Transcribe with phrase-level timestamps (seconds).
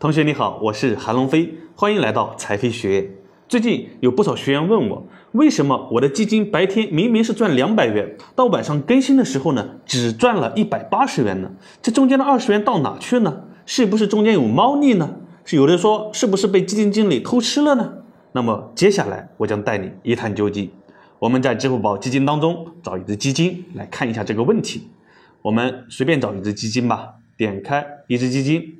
[0.00, 3.10] 同学你好，我是韩龙飞，欢迎来到财飞学院。
[3.46, 11.50] 最近有不少学员问我，为什么我的基金白天明明是赚两百元，到晚上更新的时候呢，只赚了一百八十元呢？
[11.82, 13.42] 这中间的二十元到哪去呢？
[13.66, 15.16] 是不是中间有猫腻呢？
[15.44, 17.92] 是有的说是不是被基金经理偷吃了呢？
[18.32, 20.70] 那么接下来我将带你一探究竟。
[21.18, 24.88] 我们在支付宝基金当中找一只基金来看一下这个问题。
[25.42, 28.76] 我们随便找一只基金吧，点开一只基金。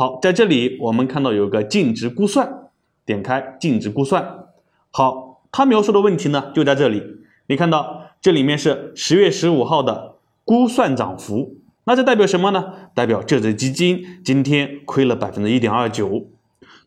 [0.00, 2.70] 好，在这里我们看到有个净值估算，
[3.04, 4.46] 点开净值估算。
[4.90, 7.02] 好，它描述的问题呢就在这里。
[7.48, 10.14] 你看到这里面是十月十五号的
[10.46, 12.72] 估算涨幅，那这代表什么呢？
[12.94, 16.28] 代表这只基金今天亏了百分之一点二九。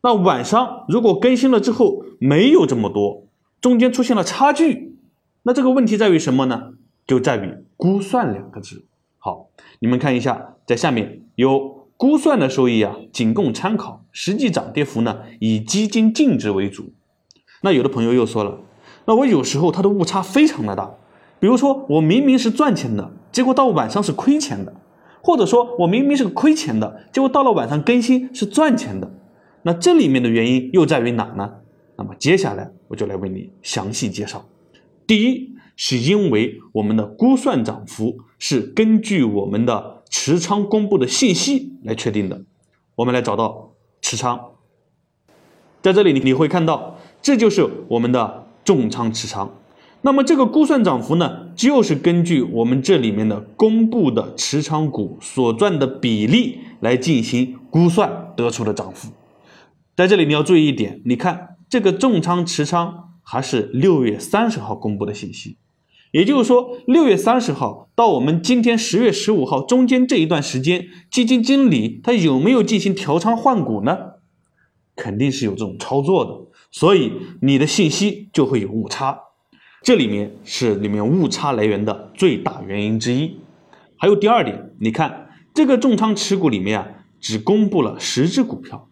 [0.01, 3.27] 那晚上如果更新了之后没有这么多，
[3.61, 4.95] 中间出现了差距，
[5.43, 6.73] 那这个问题在于什么呢？
[7.05, 8.85] 就在于估算两个字。
[9.19, 11.82] 好，你们看一下，在下面有。
[11.95, 16.93] 估算的收益啊，仅供参考，实际涨跌幅呢，以基金净值为主。
[17.61, 18.59] 那有的朋友又说了，
[19.05, 20.91] 那我有时候它的误差非常的大，
[21.39, 24.73] 比如说我明明是赚钱的，结果到晚上是亏钱的，
[25.21, 29.09] 或者说我明明是个亏钱的，结果到了晚上更新是赚钱的。
[29.61, 31.49] 那这里面的原因又在于哪呢？
[31.95, 34.43] 那么接下来我就来为你详细介绍。
[35.07, 39.93] 第一，是因为我们的估算涨幅是根据我们的。
[40.15, 42.43] 持仓公布的信息来确定的，
[42.97, 44.39] 我们来找到持仓，
[45.81, 49.55] 在这里你你会看到，这就是我们的重仓持仓。
[50.03, 59.11] 那么这个估算涨幅呢，就是根据我们这里面的公布的持仓股所占的比例来进行估算得出的涨幅。
[59.95, 65.57] 在这里你要注意一点，你看这个重仓持仓还是六月三十号公布的信息。
[66.13, 73.97] 也就是说，六月三十号到我们今天十月十五号中间这一段时间，基金经理他有没有进行调仓换股呢？
[74.95, 76.31] 肯定是有这种操作的，
[76.69, 79.21] 所以你的信息就会有误差。
[79.81, 83.39] 这里面是里面误差来源的最大原因之一。
[83.97, 86.87] 还有第二点，你看这个重仓持股里面啊，
[87.19, 88.87] 只公布了十只股票。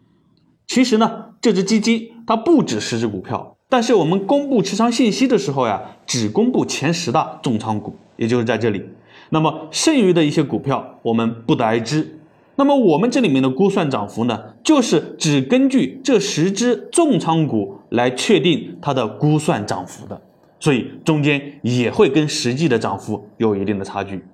[0.65, 3.57] 其实呢，这只基金它不止十只股票。
[3.71, 8.83] 但是我们公布持仓信息的时候呀，只公布前十大重仓股，也就是在这里。
[9.29, 12.19] 那么剩余的一些股票我们不得而知。
[12.57, 20.21] 那么我们这里面的估算涨幅呢，就是只根据这十只重仓股来确定它的估算涨幅的，
[20.59, 24.25] 所以中间也会跟实际的涨幅有一定的差距。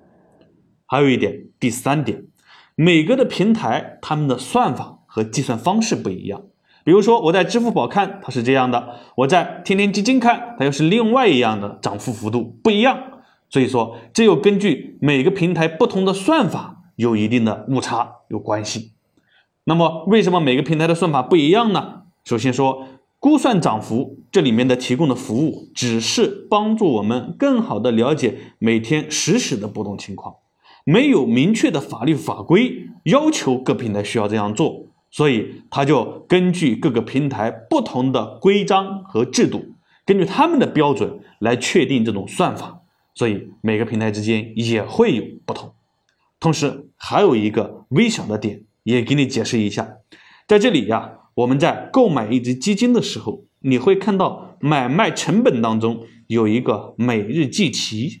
[0.86, 2.24] 还有一点，第三点，
[2.74, 6.42] 每个的平台他们的算法和计算方式不一样。
[6.88, 12.98] 比如说我在支付宝看它是这样的，我在天天基金看它又是另外一样的涨幅幅度不一样，
[13.50, 18.92] 所以说这又根据每个平台不同的算法有一定的误差有关系。
[19.64, 22.04] 那么为什么每个平台的算法不一样呢？
[22.24, 22.86] 首先说
[23.20, 30.36] 估算涨幅这里面的提供的服务只是帮助我们更好的了解每天实时的波动情况，
[30.86, 34.86] 没有明确的法律法规要求各平台需要这样做。
[35.10, 39.74] 所以，它就根据各个平台不同的规章和制度，
[40.04, 42.82] 根据他们的标准来确定这种算法。
[43.14, 45.72] 所以，每个平台之间也会有不同。
[46.38, 49.96] 同时，还有一个微小的点，也给你解释一下。
[50.46, 58.20] 在这里呀，我们在购买一只基金的时候，你会看到买卖成本当中有一个每日计提，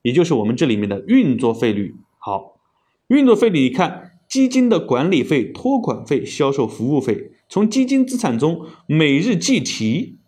[0.00, 1.94] 也就是我们这里面的运作费率。
[2.18, 2.58] 好，
[3.08, 4.12] 运作费率，你看。
[4.36, 10.18] 基金的管理费、托管费、销售服务费，从基金资产中每日计提，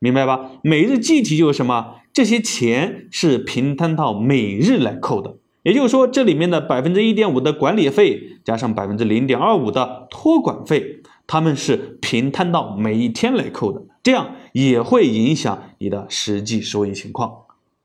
[0.00, 0.50] 明白吧？
[0.64, 2.00] 每日计提就是什么？
[2.12, 5.36] 这些钱是平摊到每日来扣的。
[5.62, 17.32] 也就是说，这里面的百分之一点五的管理费，加上百分之零点二五的托管费，他们是平摊到每一天来扣的，这样也会影响你的实际收益情况。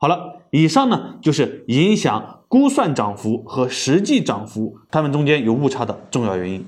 [0.03, 2.41] 好了，以上呢就是影响。
[2.49, 6.65] 估算涨幅和实际涨幅，它们中间有误差的重要原因。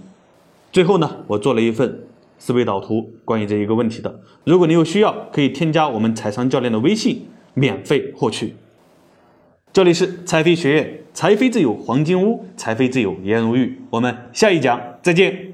[0.72, 2.04] 最后呢，我做了一份
[2.40, 4.22] 思维导图，关于这一个问题的。
[4.46, 8.56] 如果你有需要，可以添加我们财商教练的微信，免费获取。
[9.74, 13.82] 这里是财飞学院，财飞自有黄金屋，财飞自有颜如玉。
[13.90, 15.54] 我们下一讲再见。